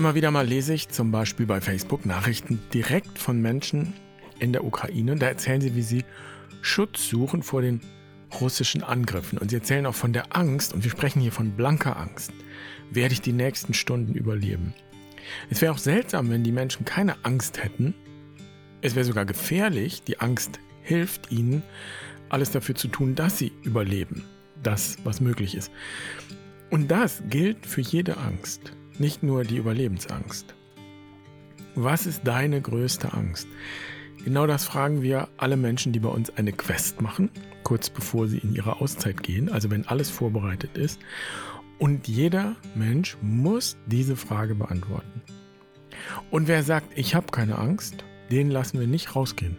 Immer 0.00 0.14
wieder 0.14 0.30
mal 0.30 0.46
lese 0.46 0.72
ich 0.72 0.88
zum 0.88 1.10
Beispiel 1.10 1.44
bei 1.44 1.60
Facebook 1.60 2.06
Nachrichten 2.06 2.58
direkt 2.72 3.18
von 3.18 3.38
Menschen 3.38 3.92
in 4.38 4.54
der 4.54 4.64
Ukraine. 4.64 5.14
Da 5.16 5.26
erzählen 5.26 5.60
sie, 5.60 5.74
wie 5.74 5.82
sie 5.82 6.06
Schutz 6.62 7.06
suchen 7.10 7.42
vor 7.42 7.60
den 7.60 7.82
russischen 8.40 8.82
Angriffen. 8.82 9.36
Und 9.36 9.50
sie 9.50 9.56
erzählen 9.56 9.84
auch 9.84 9.94
von 9.94 10.14
der 10.14 10.34
Angst, 10.34 10.72
und 10.72 10.84
wir 10.84 10.90
sprechen 10.90 11.20
hier 11.20 11.32
von 11.32 11.50
blanker 11.50 11.98
Angst. 11.98 12.32
Werde 12.90 13.12
ich 13.12 13.20
die 13.20 13.34
nächsten 13.34 13.74
Stunden 13.74 14.14
überleben? 14.14 14.72
Es 15.50 15.60
wäre 15.60 15.74
auch 15.74 15.78
seltsam, 15.78 16.30
wenn 16.30 16.44
die 16.44 16.52
Menschen 16.52 16.86
keine 16.86 17.22
Angst 17.26 17.62
hätten. 17.62 17.92
Es 18.80 18.94
wäre 18.94 19.04
sogar 19.04 19.26
gefährlich. 19.26 20.02
Die 20.02 20.18
Angst 20.18 20.60
hilft 20.80 21.30
ihnen, 21.30 21.62
alles 22.30 22.50
dafür 22.50 22.74
zu 22.74 22.88
tun, 22.88 23.16
dass 23.16 23.36
sie 23.36 23.52
überleben. 23.64 24.24
Das, 24.62 24.96
was 25.04 25.20
möglich 25.20 25.54
ist. 25.54 25.70
Und 26.70 26.90
das 26.90 27.22
gilt 27.28 27.66
für 27.66 27.82
jede 27.82 28.16
Angst, 28.16 28.72
nicht 29.00 29.22
nur 29.22 29.44
die 29.44 29.56
Überlebensangst. 29.56 30.54
Was 31.74 32.06
ist 32.06 32.22
deine 32.24 32.60
größte 32.60 33.12
Angst? 33.14 33.48
Genau 34.24 34.46
das 34.46 34.64
fragen 34.64 35.02
wir 35.02 35.28
alle 35.38 35.56
Menschen, 35.56 35.92
die 35.92 36.00
bei 36.00 36.10
uns 36.10 36.30
eine 36.36 36.52
Quest 36.52 37.00
machen, 37.00 37.30
kurz 37.64 37.88
bevor 37.88 38.28
sie 38.28 38.38
in 38.38 38.54
ihre 38.54 38.80
Auszeit 38.80 39.22
gehen, 39.22 39.48
also 39.48 39.70
wenn 39.70 39.88
alles 39.88 40.10
vorbereitet 40.10 40.76
ist. 40.76 41.00
Und 41.78 42.06
jeder 42.06 42.56
Mensch 42.74 43.16
muss 43.22 43.78
diese 43.86 44.16
Frage 44.16 44.54
beantworten. 44.54 45.22
Und 46.30 46.46
wer 46.48 46.62
sagt, 46.62 46.98
ich 46.98 47.14
habe 47.14 47.28
keine 47.32 47.58
Angst, 47.58 48.04
den 48.30 48.50
lassen 48.50 48.78
wir 48.78 48.86
nicht 48.86 49.16
rausgehen. 49.16 49.56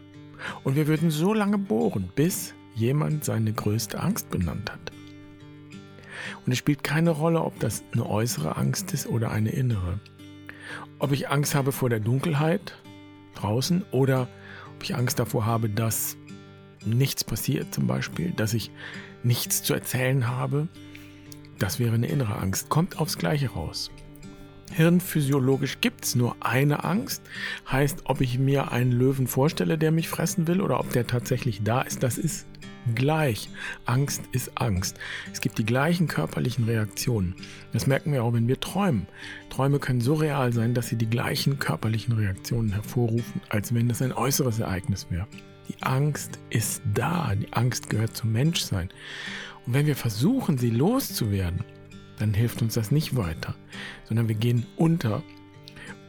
Und 0.63 0.75
wir 0.75 0.85
würden 0.87 1.09
so 1.09 1.33
lange 1.33 1.57
bohren, 1.57 2.11
bis 2.15 2.53
jemand 2.75 3.25
seine 3.25 3.53
größte 3.53 3.99
Angst 3.99 4.29
benannt 4.29 4.71
hat. 4.71 4.90
Und 6.45 6.51
es 6.51 6.57
spielt 6.57 6.83
keine 6.83 7.11
Rolle, 7.11 7.41
ob 7.41 7.59
das 7.59 7.83
eine 7.93 8.07
äußere 8.07 8.57
Angst 8.57 8.93
ist 8.93 9.07
oder 9.07 9.31
eine 9.31 9.51
innere. 9.51 9.99
Ob 10.99 11.11
ich 11.11 11.29
Angst 11.29 11.55
habe 11.55 11.71
vor 11.71 11.89
der 11.89 11.99
Dunkelheit 11.99 12.75
draußen 13.35 13.83
oder 13.91 14.27
ob 14.75 14.83
ich 14.83 14.95
Angst 14.95 15.19
davor 15.19 15.45
habe, 15.45 15.69
dass 15.69 16.17
nichts 16.85 17.23
passiert 17.23 17.73
zum 17.73 17.87
Beispiel, 17.87 18.31
dass 18.31 18.53
ich 18.53 18.71
nichts 19.23 19.63
zu 19.63 19.73
erzählen 19.73 20.27
habe, 20.27 20.67
das 21.59 21.79
wäre 21.79 21.93
eine 21.93 22.07
innere 22.07 22.37
Angst. 22.37 22.69
Kommt 22.69 22.97
aufs 22.97 23.17
Gleiche 23.17 23.49
raus. 23.49 23.91
Hirnphysiologisch 24.71 25.79
gibt 25.81 26.05
es 26.05 26.15
nur 26.15 26.35
eine 26.39 26.83
Angst. 26.83 27.21
Heißt, 27.69 28.03
ob 28.05 28.21
ich 28.21 28.39
mir 28.39 28.71
einen 28.71 28.91
Löwen 28.91 29.27
vorstelle, 29.27 29.77
der 29.77 29.91
mich 29.91 30.09
fressen 30.09 30.47
will, 30.47 30.61
oder 30.61 30.79
ob 30.79 30.91
der 30.91 31.05
tatsächlich 31.05 31.61
da 31.63 31.81
ist, 31.81 32.03
das 32.03 32.17
ist 32.17 32.47
gleich. 32.95 33.49
Angst 33.85 34.23
ist 34.31 34.51
Angst. 34.55 34.97
Es 35.31 35.41
gibt 35.41 35.57
die 35.57 35.65
gleichen 35.65 36.07
körperlichen 36.07 36.65
Reaktionen. 36.65 37.35
Das 37.73 37.87
merken 37.87 38.13
wir 38.13 38.23
auch, 38.23 38.33
wenn 38.33 38.47
wir 38.47 38.59
träumen. 38.59 39.07
Träume 39.49 39.79
können 39.79 40.01
so 40.01 40.13
real 40.13 40.53
sein, 40.53 40.73
dass 40.73 40.89
sie 40.89 40.95
die 40.95 41.09
gleichen 41.09 41.59
körperlichen 41.59 42.13
Reaktionen 42.13 42.71
hervorrufen, 42.71 43.41
als 43.49 43.73
wenn 43.73 43.87
das 43.87 44.01
ein 44.01 44.13
äußeres 44.13 44.59
Ereignis 44.59 45.07
wäre. 45.09 45.27
Die 45.69 45.81
Angst 45.81 46.39
ist 46.49 46.81
da. 46.93 47.33
Die 47.35 47.51
Angst 47.53 47.89
gehört 47.89 48.15
zum 48.15 48.31
Menschsein. 48.31 48.89
Und 49.65 49.73
wenn 49.73 49.85
wir 49.85 49.95
versuchen, 49.95 50.57
sie 50.57 50.71
loszuwerden, 50.71 51.63
dann 52.19 52.33
hilft 52.33 52.61
uns 52.61 52.75
das 52.75 52.91
nicht 52.91 53.15
weiter, 53.15 53.55
sondern 54.05 54.27
wir 54.27 54.35
gehen 54.35 54.65
unter. 54.75 55.23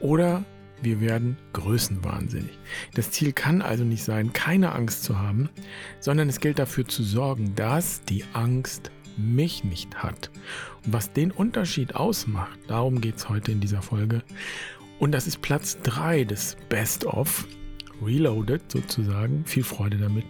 Oder 0.01 0.45
wir 0.83 1.01
werden 1.01 1.37
größenwahnsinnig. 1.53 2.59
Das 2.95 3.11
Ziel 3.11 3.33
kann 3.33 3.63
also 3.63 3.85
nicht 3.85 4.05
sein, 4.05 4.33
keine 4.33 4.73
Angst 4.73 5.05
zu 5.05 5.19
haben, 5.19 5.49
sondern 6.01 6.29
es 6.29 6.41
gilt 6.41 6.59
dafür 6.59 6.87
zu 6.87 7.03
sorgen, 7.03 7.55
dass 7.55 8.03
die 8.03 8.25
Angst 8.33 8.91
mich 9.17 9.65
nicht 9.65 10.03
hat. 10.03 10.31
Und 10.85 10.93
was 10.93 11.13
den 11.13 11.31
Unterschied 11.31 11.95
ausmacht, 11.95 12.59
darum 12.69 13.01
geht 13.01 13.17
es 13.17 13.29
heute 13.29 13.53
in 13.53 13.61
dieser 13.61 13.83
Folge. 13.83 14.23
Und 14.99 15.13
das 15.13 15.27
ist 15.27 15.43
Platz 15.43 15.79
3 15.83 16.25
des 16.25 16.57
Best 16.69 17.05
of, 17.05 17.47
Reloaded 18.05 18.63
sozusagen. 18.71 19.45
Viel 19.45 19.65
Freude 19.65 19.97
damit. 19.97 20.25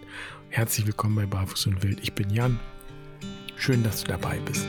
Herzlich 0.49 0.85
willkommen 0.85 1.15
bei 1.15 1.25
Barfuß 1.25 1.67
und 1.67 1.83
Wild. 1.83 1.99
Ich 2.03 2.13
bin 2.13 2.29
Jan. 2.29 2.59
Schön, 3.55 3.83
dass 3.83 4.03
du 4.03 4.11
dabei 4.11 4.39
bist. 4.45 4.67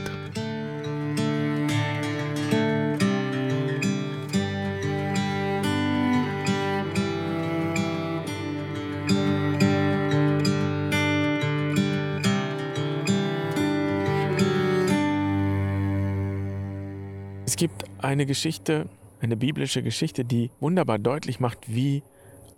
Es 17.55 17.59
gibt 17.59 17.85
eine 17.99 18.25
Geschichte, 18.25 18.89
eine 19.21 19.37
biblische 19.37 19.81
Geschichte, 19.81 20.25
die 20.25 20.51
wunderbar 20.59 20.99
deutlich 20.99 21.39
macht, 21.39 21.73
wie 21.73 22.03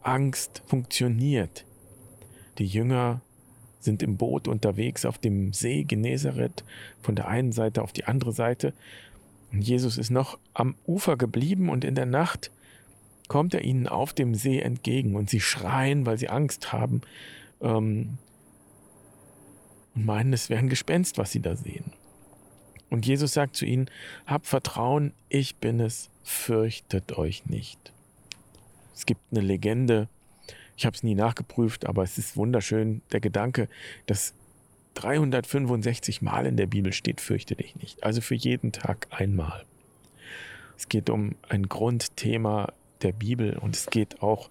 Angst 0.01 0.63
funktioniert. 0.65 1.67
Die 2.57 2.65
Jünger 2.65 3.21
sind 3.79 4.01
im 4.01 4.17
Boot 4.17 4.47
unterwegs 4.47 5.05
auf 5.05 5.19
dem 5.19 5.53
See 5.53 5.83
Genezareth 5.83 6.63
von 7.03 7.13
der 7.15 7.27
einen 7.27 7.51
Seite 7.51 7.83
auf 7.83 7.93
die 7.93 8.05
andere 8.05 8.31
Seite. 8.31 8.73
Und 9.51 9.61
Jesus 9.61 9.99
ist 9.99 10.09
noch 10.09 10.39
am 10.55 10.73
Ufer 10.87 11.15
geblieben 11.15 11.69
und 11.69 11.85
in 11.85 11.93
der 11.93 12.07
Nacht 12.07 12.49
kommt 13.27 13.53
er 13.53 13.63
ihnen 13.63 13.87
auf 13.87 14.13
dem 14.13 14.33
See 14.33 14.61
entgegen 14.61 15.15
und 15.15 15.29
sie 15.29 15.41
schreien, 15.41 16.07
weil 16.07 16.17
sie 16.17 16.29
Angst 16.29 16.73
haben 16.73 17.01
ähm, 17.61 18.17
und 19.93 20.05
meinen, 20.07 20.33
es 20.33 20.49
wäre 20.49 20.57
ein 20.57 20.69
Gespenst, 20.69 21.19
was 21.19 21.31
sie 21.31 21.41
da 21.43 21.55
sehen. 21.55 21.93
Und 22.89 23.05
Jesus 23.05 23.33
sagt 23.33 23.55
zu 23.55 23.65
ihnen, 23.65 23.89
habt 24.25 24.47
Vertrauen, 24.47 25.13
ich 25.29 25.57
bin 25.57 25.79
es, 25.79 26.09
fürchtet 26.23 27.17
euch 27.17 27.45
nicht. 27.45 27.91
Es 28.95 29.05
gibt 29.05 29.21
eine 29.31 29.41
Legende, 29.41 30.07
ich 30.77 30.85
habe 30.85 30.95
es 30.95 31.03
nie 31.03 31.15
nachgeprüft, 31.15 31.85
aber 31.85 32.03
es 32.03 32.17
ist 32.17 32.37
wunderschön, 32.37 33.01
der 33.11 33.19
Gedanke, 33.19 33.67
dass 34.05 34.33
365 34.93 36.21
Mal 36.21 36.45
in 36.45 36.57
der 36.57 36.65
Bibel 36.65 36.93
steht, 36.93 37.21
fürchte 37.21 37.55
dich 37.55 37.75
nicht. 37.75 38.03
Also 38.03 38.21
für 38.21 38.35
jeden 38.35 38.71
Tag 38.71 39.07
einmal. 39.11 39.65
Es 40.77 40.89
geht 40.89 41.09
um 41.09 41.35
ein 41.49 41.67
Grundthema 41.67 42.73
der 43.01 43.11
Bibel 43.11 43.57
und 43.57 43.75
es 43.75 43.87
geht 43.87 44.21
auch 44.21 44.49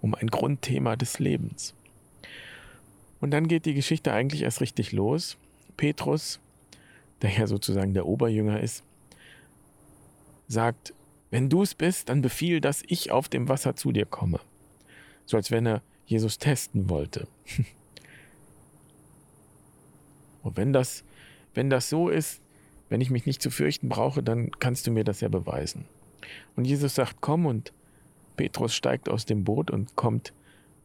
um 0.00 0.14
ein 0.14 0.28
Grundthema 0.28 0.96
des 0.96 1.18
Lebens. 1.18 1.74
Und 3.20 3.30
dann 3.30 3.48
geht 3.48 3.66
die 3.66 3.74
Geschichte 3.74 4.12
eigentlich 4.12 4.42
erst 4.42 4.60
richtig 4.60 4.92
los. 4.92 5.36
Petrus 5.76 6.40
der 7.22 7.30
ja 7.30 7.46
sozusagen 7.46 7.94
der 7.94 8.06
Oberjünger 8.06 8.60
ist, 8.60 8.84
sagt, 10.48 10.92
wenn 11.30 11.48
du 11.48 11.62
es 11.62 11.74
bist, 11.74 12.08
dann 12.08 12.20
befiehl, 12.20 12.60
dass 12.60 12.82
ich 12.86 13.10
auf 13.10 13.28
dem 13.28 13.48
Wasser 13.48 13.74
zu 13.74 13.92
dir 13.92 14.04
komme. 14.04 14.40
So 15.24 15.36
als 15.36 15.50
wenn 15.50 15.66
er 15.66 15.82
Jesus 16.04 16.38
testen 16.38 16.90
wollte. 16.90 17.26
Und 20.42 20.56
wenn 20.56 20.72
das, 20.72 21.04
wenn 21.54 21.70
das 21.70 21.88
so 21.88 22.08
ist, 22.08 22.42
wenn 22.88 23.00
ich 23.00 23.10
mich 23.10 23.24
nicht 23.24 23.40
zu 23.40 23.50
fürchten 23.50 23.88
brauche, 23.88 24.22
dann 24.22 24.50
kannst 24.58 24.86
du 24.86 24.90
mir 24.90 25.04
das 25.04 25.20
ja 25.20 25.28
beweisen. 25.28 25.86
Und 26.56 26.66
Jesus 26.66 26.94
sagt, 26.94 27.16
komm 27.20 27.46
und 27.46 27.72
Petrus 28.36 28.74
steigt 28.74 29.08
aus 29.08 29.24
dem 29.24 29.44
Boot 29.44 29.70
und 29.70 29.96
kommt 29.96 30.34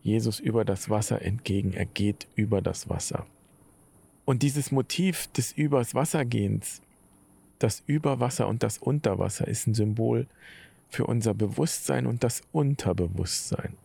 Jesus 0.04 0.40
über 0.40 0.64
das 0.64 0.90
Wasser 0.90 1.22
entgegen. 1.22 1.74
Er 1.74 1.86
geht 1.86 2.28
über 2.36 2.62
das 2.62 2.88
Wasser. 2.88 3.26
Und 4.28 4.44
dieses 4.44 4.74
Motiv 4.74 5.28
des 5.28 5.54
Übers 5.54 5.96
Wassergehens, 5.96 6.82
das 7.60 7.82
Überwasser 7.88 8.50
und 8.50 8.62
das 8.62 8.78
Unterwasser 8.78 9.48
ist 9.48 9.68
ein 9.68 9.74
Symbol 9.74 10.28
für 10.90 11.06
unser 11.06 11.34
Bewusstsein 11.34 12.06
und 12.06 12.26
das 12.26 12.42
Unterbewusstsein. 12.52 13.78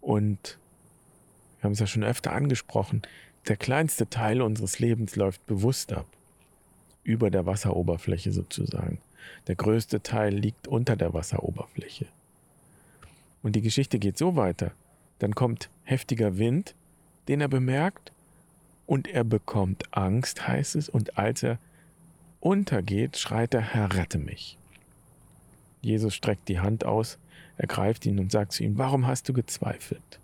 Und 0.00 0.56
wir 1.58 1.64
haben 1.64 1.72
es 1.72 1.80
ja 1.80 1.88
schon 1.88 2.04
öfter 2.04 2.32
angesprochen, 2.32 3.02
der 3.48 3.56
kleinste 3.56 4.08
Teil 4.08 4.40
unseres 4.40 4.78
Lebens 4.78 5.16
läuft 5.16 5.44
bewusst 5.46 5.92
ab, 5.92 6.06
über 7.02 7.28
der 7.28 7.44
Wasseroberfläche 7.44 8.30
sozusagen. 8.30 9.00
Der 9.48 9.56
größte 9.56 10.04
Teil 10.04 10.32
liegt 10.32 10.68
unter 10.68 10.94
der 10.94 11.12
Wasseroberfläche. 11.12 12.06
Und 13.42 13.56
die 13.56 13.62
Geschichte 13.62 13.98
geht 13.98 14.16
so 14.16 14.36
weiter. 14.36 14.70
Dann 15.18 15.34
kommt 15.34 15.70
heftiger 15.82 16.38
Wind, 16.38 16.76
den 17.26 17.40
er 17.40 17.48
bemerkt, 17.48 18.12
und 18.92 19.08
er 19.08 19.24
bekommt 19.24 19.84
Angst, 19.96 20.46
heißt 20.46 20.76
es, 20.76 20.90
und 20.90 21.16
als 21.16 21.42
er 21.42 21.58
untergeht, 22.40 23.16
schreit 23.16 23.54
er, 23.54 23.62
Herr, 23.62 23.94
rette 23.94 24.18
mich. 24.18 24.58
Jesus 25.80 26.14
streckt 26.14 26.46
die 26.50 26.60
Hand 26.60 26.84
aus, 26.84 27.16
ergreift 27.56 28.04
ihn 28.04 28.20
und 28.20 28.30
sagt 28.30 28.52
zu 28.52 28.62
ihm, 28.62 28.76
warum 28.76 29.06
hast 29.06 29.30
du 29.30 29.32
gezweifelt? 29.32 30.20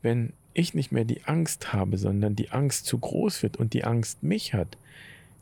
Wenn 0.00 0.32
ich 0.54 0.74
nicht 0.74 0.92
mehr 0.92 1.04
die 1.04 1.24
Angst 1.24 1.72
habe, 1.72 1.98
sondern 1.98 2.36
die 2.36 2.50
Angst 2.50 2.86
zu 2.86 2.98
groß 2.98 3.42
wird 3.42 3.56
und 3.56 3.72
die 3.72 3.82
Angst 3.82 4.22
mich 4.22 4.54
hat, 4.54 4.78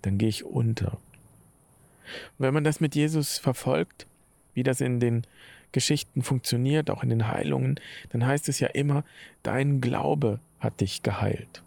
dann 0.01 0.17
gehe 0.17 0.31
ich 0.31 0.47
unter. 0.47 0.93
Und 0.93 2.39
wenn 2.39 2.55
man 2.55 2.65
das 2.65 2.81
mit 2.81 2.95
Jesus 2.95 3.37
verfolgt, 3.37 4.07
wie 4.55 4.63
das 4.63 4.81
in 4.81 4.99
den 4.99 5.27
Geschichten 5.75 6.23
funktioniert, 6.23 6.89
auch 6.89 7.03
in 7.03 7.11
den 7.11 7.29
Heilungen, 7.29 7.79
dann 8.09 8.25
heißt 8.25 8.49
es 8.49 8.61
ja 8.61 8.69
immer, 8.69 9.05
dein 9.43 9.83
Glaube 9.83 10.41
hat 10.59 10.81
dich 10.81 11.03
geheilt. 11.03 11.63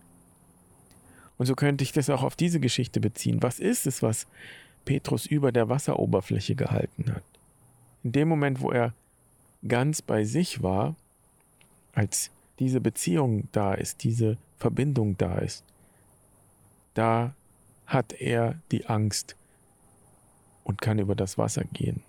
Und 1.37 1.45
so 1.45 1.53
könnte 1.53 1.83
ich 1.83 1.91
das 1.91 2.09
auch 2.09 2.23
auf 2.23 2.35
diese 2.35 2.59
Geschichte 2.59 2.99
beziehen. 2.99 3.43
Was 3.43 3.59
ist 3.59 3.85
es, 3.85 4.01
was 4.01 4.25
Petrus 4.87 5.25
über 5.25 5.51
der 5.51 5.67
Wasseroberfläche 5.67 6.55
gehalten 6.55 7.13
hat. 7.13 7.23
In 8.03 8.13
dem 8.13 8.29
Moment, 8.29 8.61
wo 8.61 8.71
er 8.71 8.93
ganz 9.67 10.01
bei 10.01 10.23
sich 10.23 10.63
war, 10.63 10.95
als 11.91 12.31
diese 12.59 12.79
Beziehung 12.79 13.49
da 13.51 13.73
ist, 13.73 14.05
diese 14.05 14.37
Verbindung 14.57 15.17
da 15.17 15.39
ist, 15.39 15.65
da 16.93 17.35
hat 17.85 18.13
er 18.13 18.61
die 18.71 18.85
Angst 18.85 19.35
und 20.63 20.81
kann 20.81 20.99
über 20.99 21.15
das 21.15 21.37
Wasser 21.37 21.65
gehen. 21.73 22.01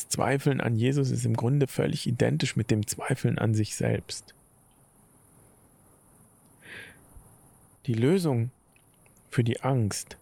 Das 0.00 0.08
Zweifeln 0.08 0.62
an 0.62 0.76
Jesus 0.76 1.10
ist 1.10 1.26
im 1.26 1.36
Grunde 1.36 1.66
völlig 1.66 2.06
identisch 2.06 2.56
mit 2.56 2.70
dem 2.70 2.86
Zweifeln 2.86 3.38
an 3.38 3.54
sich 3.54 3.76
selbst. 3.76 4.34
Die 7.84 7.92
Lösung 7.92 8.50
für 9.28 9.44
die 9.44 9.60
Angst, 9.60 10.16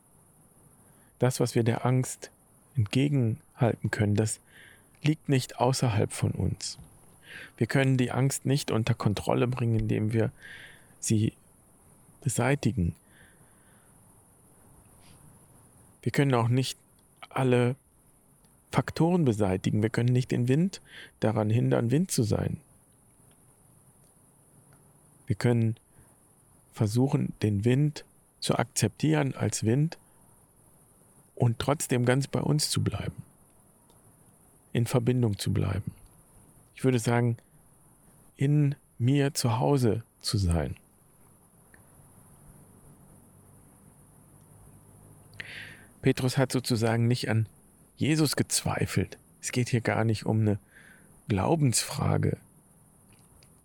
das, 1.20 1.38
was 1.38 1.54
wir 1.54 1.62
der 1.62 1.86
Angst 1.86 2.32
entgegenhalten 2.76 3.92
können, 3.92 4.16
das 4.16 4.40
liegt 5.04 5.28
nicht 5.28 5.60
außerhalb 5.60 6.12
von 6.12 6.32
uns. 6.32 6.80
Wir 7.56 7.68
können 7.68 7.96
die 7.98 8.10
Angst 8.10 8.46
nicht 8.46 8.72
unter 8.72 8.94
Kontrolle 8.94 9.46
bringen, 9.46 9.78
indem 9.78 10.12
wir 10.12 10.32
sie 10.98 11.34
beseitigen. 12.20 12.96
Wir 16.02 16.10
können 16.10 16.34
auch 16.34 16.48
nicht 16.48 16.76
alle 17.28 17.76
Faktoren 18.70 19.24
beseitigen. 19.24 19.82
Wir 19.82 19.90
können 19.90 20.12
nicht 20.12 20.30
den 20.30 20.48
Wind 20.48 20.80
daran 21.20 21.50
hindern, 21.50 21.90
Wind 21.90 22.10
zu 22.10 22.22
sein. 22.22 22.60
Wir 25.26 25.36
können 25.36 25.76
versuchen, 26.72 27.32
den 27.42 27.64
Wind 27.64 28.04
zu 28.40 28.56
akzeptieren 28.56 29.34
als 29.34 29.64
Wind 29.64 29.98
und 31.34 31.58
trotzdem 31.58 32.04
ganz 32.04 32.26
bei 32.28 32.40
uns 32.40 32.70
zu 32.70 32.82
bleiben, 32.82 33.22
in 34.72 34.86
Verbindung 34.86 35.38
zu 35.38 35.52
bleiben. 35.52 35.92
Ich 36.74 36.84
würde 36.84 36.98
sagen, 36.98 37.36
in 38.36 38.74
mir 38.98 39.34
zu 39.34 39.58
Hause 39.58 40.04
zu 40.20 40.38
sein. 40.38 40.76
Petrus 46.00 46.38
hat 46.38 46.52
sozusagen 46.52 47.08
nicht 47.08 47.28
an 47.28 47.48
Jesus 47.98 48.36
gezweifelt. 48.36 49.18
Es 49.42 49.50
geht 49.52 49.68
hier 49.68 49.80
gar 49.80 50.04
nicht 50.04 50.24
um 50.24 50.40
eine 50.40 50.58
Glaubensfrage, 51.28 52.38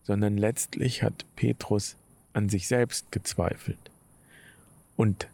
sondern 0.04 0.38
letztlich 0.38 1.04
hat 1.04 1.26
Petrus 1.36 1.96
an 2.34 2.50
sich 2.50 2.68
selbst 2.68 3.12
gezweifelt. 3.12 3.92
Und 4.98 5.28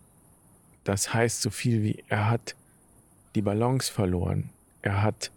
das 0.83 1.13
heißt 1.13 1.41
so 1.41 1.49
viel 1.49 1.81
wie, 1.81 2.03
er 2.09 2.29
hat 2.29 2.55
die 3.35 3.41
Balance 3.41 3.91
verloren. 3.91 4.49
Er 4.81 5.01
hat 5.01 5.31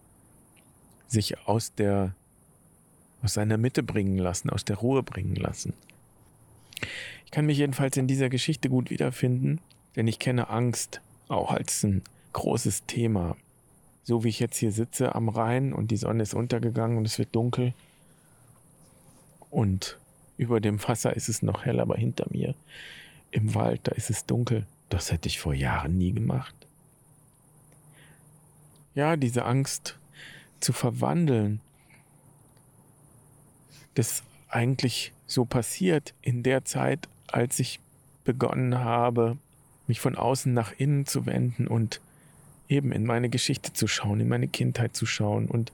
sich 1.07 1.39
aus 1.47 1.73
der, 1.75 2.15
aus 3.23 3.35
seiner 3.35 3.59
Mitte 3.59 3.85
bringen 3.85 4.19
lassen, 4.19 4.51
aus 4.51 4.65
der 4.65 4.77
Ruhe 4.77 5.05
bringen 5.05 5.37
lassen. 5.37 5.75
Ich 7.25 7.31
kann 7.31 7.47
mich 7.47 7.59
jedenfalls 7.59 7.97
in 7.97 8.09
dieser 8.09 8.29
Geschichte 8.29 8.69
gut 8.69 8.91
wiederfinden, 8.91 9.61
denn 9.95 10.09
ich 10.09 10.19
kenne 10.19 10.51
Angst 10.51 11.01
auch 11.29 11.53
als 11.53 11.85
ein 11.85 12.03
großes 12.33 12.87
Thema 12.87 13.37
so 14.05 14.25
wie 14.25 14.29
ich 14.29 14.41
jetzt 14.41 14.57
hier 14.57 14.73
sitze 14.73 15.15
am 15.15 15.29
Rhein 15.29 15.73
und 15.73 15.91
die 15.91 15.97
Sonne 15.97 16.23
ist 16.23 16.35
untergegangen 16.35 16.99
und 16.99 17.05
es 17.05 17.19
wird 17.19 17.35
dunkel. 17.35 17.73
Und 19.51 19.99
über 20.37 20.61
dem 20.61 20.83
Wasser 20.83 21.15
ist 21.15 21.29
es 21.29 21.43
noch 21.43 21.65
hell, 21.65 21.79
aber 21.79 21.97
hinter 21.97 22.27
mir 22.31 22.55
im 23.31 23.55
Wald, 23.55 23.81
da 23.85 23.93
ist 23.93 24.11
es 24.11 24.27
dunkel. 24.27 24.67
Das 24.89 25.13
hätte 25.13 25.29
ich 25.29 25.41
vor 25.41 25.55
Jahren 25.55 25.99
nie 25.99 26.13
gemacht. 26.13 26.55
Ja, 28.95 29.17
diese 29.17 29.45
Angst 29.45 29.99
zu 30.61 30.73
verwandeln, 30.73 31.61
das 33.95 34.23
eigentlich 34.49 35.13
so 35.27 35.45
passiert 35.45 36.13
in 36.21 36.43
der 36.43 36.65
Zeit, 36.65 37.09
als 37.27 37.59
ich 37.59 37.81
begonnen 38.25 38.79
habe, 38.79 39.39
mich 39.87 40.01
von 40.01 40.17
außen 40.17 40.53
nach 40.53 40.73
innen 40.73 41.07
zu 41.07 41.27
wenden 41.27 41.67
und 41.67 42.01
eben 42.73 42.93
in 42.93 43.05
meine 43.05 43.29
Geschichte 43.29 43.73
zu 43.73 43.87
schauen, 43.87 44.21
in 44.21 44.29
meine 44.29 44.49
Kindheit 44.49 44.97
zu 44.97 45.07
schauen 45.07 45.47
und 45.47 45.73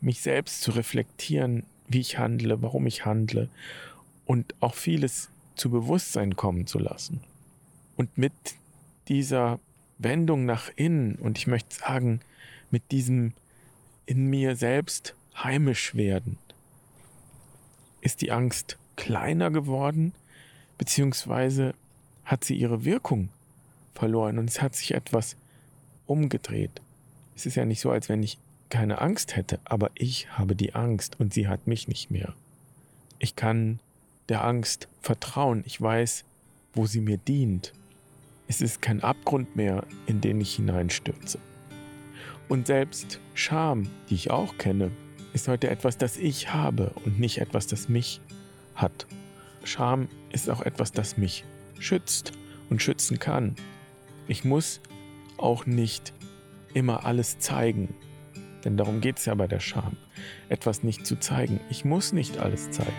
mich 0.00 0.20
selbst 0.20 0.60
zu 0.60 0.72
reflektieren, 0.72 1.64
wie 1.88 2.00
ich 2.00 2.18
handle, 2.18 2.60
warum 2.62 2.86
ich 2.86 3.04
handle 3.04 3.48
und 4.26 4.54
auch 4.60 4.74
vieles 4.74 5.30
zu 5.54 5.70
Bewusstsein 5.70 6.36
kommen 6.36 6.66
zu 6.66 6.78
lassen. 6.78 7.20
Und 7.96 8.18
mit 8.18 8.32
dieser 9.08 9.58
Wendung 9.98 10.44
nach 10.44 10.70
innen 10.76 11.16
und 11.16 11.38
ich 11.38 11.46
möchte 11.46 11.74
sagen, 11.74 12.20
mit 12.70 12.90
diesem 12.90 13.32
in 14.04 14.26
mir 14.26 14.54
selbst 14.54 15.14
heimisch 15.42 15.94
werden, 15.94 16.38
ist 18.02 18.20
die 18.20 18.30
Angst 18.30 18.78
kleiner 18.96 19.50
geworden, 19.50 20.12
beziehungsweise 20.78 21.74
hat 22.24 22.44
sie 22.44 22.56
ihre 22.56 22.84
Wirkung 22.84 23.30
verloren 23.94 24.38
und 24.38 24.50
es 24.50 24.60
hat 24.60 24.74
sich 24.74 24.94
etwas 24.94 25.36
umgedreht. 26.06 26.80
Es 27.34 27.46
ist 27.46 27.56
ja 27.56 27.64
nicht 27.64 27.80
so, 27.80 27.90
als 27.90 28.08
wenn 28.08 28.22
ich 28.22 28.38
keine 28.68 29.00
Angst 29.00 29.36
hätte, 29.36 29.60
aber 29.64 29.90
ich 29.94 30.28
habe 30.36 30.56
die 30.56 30.74
Angst 30.74 31.20
und 31.20 31.32
sie 31.32 31.48
hat 31.48 31.66
mich 31.66 31.88
nicht 31.88 32.10
mehr. 32.10 32.34
Ich 33.18 33.36
kann 33.36 33.80
der 34.28 34.44
Angst 34.44 34.88
vertrauen, 35.00 35.62
ich 35.66 35.80
weiß, 35.80 36.24
wo 36.74 36.86
sie 36.86 37.00
mir 37.00 37.16
dient. 37.16 37.72
Es 38.48 38.60
ist 38.60 38.82
kein 38.82 39.02
Abgrund 39.02 39.56
mehr, 39.56 39.84
in 40.06 40.20
den 40.20 40.40
ich 40.40 40.56
hineinstürze. 40.56 41.38
Und 42.48 42.66
selbst 42.66 43.20
Scham, 43.34 43.88
die 44.08 44.14
ich 44.14 44.30
auch 44.30 44.56
kenne, 44.58 44.90
ist 45.32 45.48
heute 45.48 45.68
etwas, 45.68 45.98
das 45.98 46.16
ich 46.16 46.52
habe 46.52 46.90
und 47.04 47.18
nicht 47.18 47.38
etwas, 47.38 47.66
das 47.66 47.88
mich 47.88 48.20
hat. 48.74 49.06
Scham 49.64 50.08
ist 50.30 50.48
auch 50.48 50.62
etwas, 50.62 50.92
das 50.92 51.16
mich 51.16 51.44
schützt 51.78 52.32
und 52.70 52.80
schützen 52.80 53.18
kann. 53.18 53.56
Ich 54.28 54.44
muss 54.44 54.80
auch 55.38 55.66
nicht 55.66 56.12
immer 56.74 57.04
alles 57.04 57.38
zeigen. 57.38 57.94
Denn 58.64 58.76
darum 58.76 59.00
geht 59.00 59.18
es 59.18 59.26
ja 59.26 59.34
bei 59.34 59.46
der 59.46 59.60
Scham. 59.60 59.96
Etwas 60.48 60.82
nicht 60.82 61.06
zu 61.06 61.16
zeigen. 61.16 61.60
Ich 61.70 61.84
muss 61.84 62.12
nicht 62.12 62.38
alles 62.38 62.70
zeigen. 62.70 62.92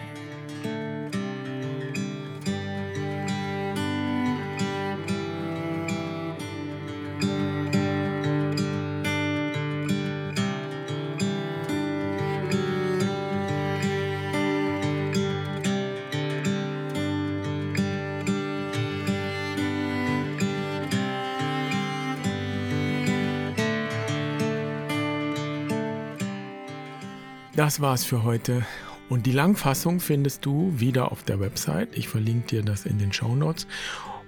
Das 27.58 27.82
war's 27.82 28.04
für 28.04 28.22
heute. 28.22 28.64
Und 29.10 29.26
die 29.26 29.32
Langfassung 29.32 30.00
findest 30.00 30.46
du 30.46 30.72
wieder 30.78 31.12
auf 31.12 31.24
der 31.24 31.40
Website. 31.40 31.98
Ich 31.98 32.08
verlinke 32.08 32.46
dir 32.46 32.62
das 32.62 32.86
in 32.86 33.00
den 33.00 33.12
Show 33.12 33.36
Notes. 33.36 33.66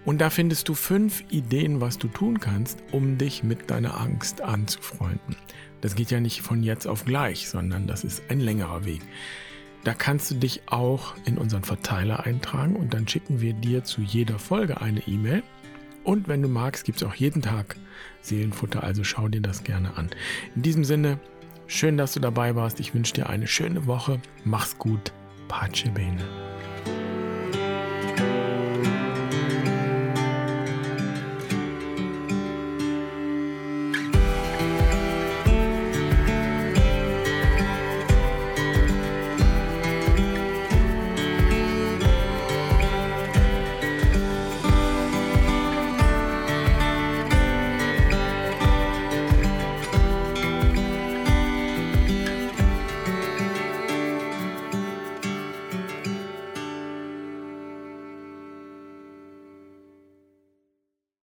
Und 0.03 0.19
da 0.19 0.31
findest 0.31 0.67
du 0.67 0.73
fünf 0.73 1.23
Ideen, 1.29 1.79
was 1.79 1.99
du 1.99 2.07
tun 2.07 2.39
kannst, 2.39 2.81
um 2.91 3.19
dich 3.19 3.43
mit 3.43 3.69
deiner 3.69 4.01
Angst 4.01 4.41
anzufreunden. 4.41 5.35
Das 5.81 5.93
geht 5.93 6.09
ja 6.09 6.19
nicht 6.19 6.41
von 6.41 6.63
jetzt 6.63 6.87
auf 6.87 7.05
gleich, 7.05 7.47
sondern 7.49 7.85
das 7.85 8.03
ist 8.03 8.23
ein 8.29 8.39
längerer 8.39 8.83
Weg. 8.85 9.01
Da 9.83 9.93
kannst 9.93 10.31
du 10.31 10.35
dich 10.35 10.63
auch 10.65 11.13
in 11.25 11.37
unseren 11.37 11.63
Verteiler 11.63 12.25
eintragen 12.25 12.75
und 12.75 12.95
dann 12.95 13.07
schicken 13.07 13.41
wir 13.41 13.53
dir 13.53 13.83
zu 13.83 14.01
jeder 14.01 14.39
Folge 14.39 14.81
eine 14.81 15.07
E-Mail. 15.07 15.43
Und 16.03 16.27
wenn 16.27 16.41
du 16.41 16.47
magst, 16.47 16.83
gibt 16.83 16.99
es 16.99 17.07
auch 17.07 17.13
jeden 17.13 17.43
Tag 17.43 17.75
Seelenfutter, 18.21 18.81
also 18.81 19.03
schau 19.03 19.27
dir 19.27 19.41
das 19.41 19.63
gerne 19.63 19.97
an. 19.97 20.09
In 20.55 20.63
diesem 20.63 20.83
Sinne, 20.83 21.19
Schön, 21.71 21.97
dass 21.97 22.13
du 22.13 22.19
dabei 22.19 22.55
warst. 22.55 22.79
Ich 22.79 22.95
wünsche 22.95 23.13
dir 23.13 23.29
eine 23.29 23.45
schöne 23.45 23.85
Woche. 23.85 24.19
Mach's 24.43 24.75
gut. 24.79 25.13
Pace 25.47 25.83
bene. 25.93 26.23